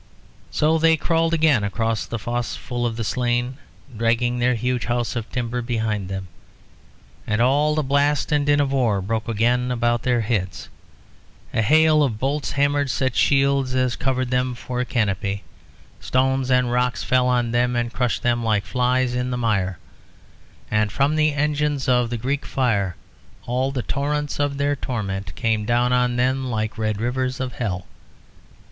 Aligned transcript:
So 0.49 0.79
they 0.79 0.97
crawled 0.97 1.31
again 1.31 1.63
across 1.63 2.07
the 2.07 2.17
fosse 2.17 2.55
full 2.55 2.87
of 2.87 2.95
the 2.97 3.03
slain, 3.03 3.57
dragging 3.95 4.39
their 4.39 4.55
huge 4.55 4.85
house 4.85 5.15
of 5.15 5.31
timber 5.31 5.61
behind 5.61 6.09
them, 6.09 6.27
and 7.27 7.39
all 7.39 7.75
the 7.75 7.83
blast 7.83 8.31
and 8.31 8.43
din 8.43 8.59
of 8.59 8.71
war 8.71 8.99
broke 8.99 9.27
again 9.27 9.69
about 9.69 10.01
their 10.01 10.21
heads. 10.21 10.69
A 11.53 11.61
hail 11.61 12.01
of 12.01 12.17
bolts 12.17 12.53
hammered 12.53 12.89
such 12.89 13.15
shields 13.15 13.75
as 13.75 13.95
covered 13.95 14.31
them 14.31 14.55
for 14.55 14.79
a 14.79 14.85
canopy, 14.85 15.43
stones 15.99 16.49
and 16.49 16.71
rocks 16.71 17.03
fell 17.03 17.27
on 17.27 17.51
them 17.51 17.75
and 17.75 17.93
crushed 17.93 18.23
them 18.23 18.43
like 18.43 18.65
flies 18.65 19.13
in 19.13 19.29
the 19.29 19.37
mire, 19.37 19.77
and 20.71 20.91
from 20.91 21.15
the 21.15 21.31
engines 21.35 21.87
of 21.87 22.09
the 22.09 22.17
Greek 22.17 22.43
Fire 22.43 22.95
all 23.45 23.69
the 23.71 23.83
torrents 23.83 24.39
of 24.39 24.57
their 24.57 24.75
torment 24.75 25.35
came 25.35 25.63
down 25.63 25.93
on 25.93 26.15
them 26.15 26.49
like 26.49 26.79
red 26.79 26.99
rivers 26.99 27.39
of 27.39 27.53
hell. 27.53 27.85